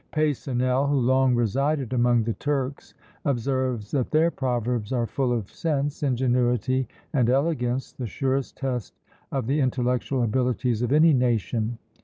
Peyssonel, 0.11 0.87
who 0.87 0.95
long 0.99 1.35
resided 1.35 1.93
among 1.93 2.23
the 2.23 2.33
Turks, 2.33 2.95
observes 3.23 3.91
that 3.91 4.09
their 4.09 4.31
proverbs 4.31 4.91
are 4.91 5.05
full 5.05 5.31
of 5.31 5.51
sense, 5.51 6.01
ingenuity, 6.01 6.87
and 7.13 7.29
elegance, 7.29 7.91
the 7.91 8.07
surest 8.07 8.57
test 8.57 8.95
of 9.31 9.45
the 9.45 9.59
intellectual 9.59 10.23
abilities 10.23 10.81
of 10.81 10.91
any 10.91 11.13
nation. 11.13 11.77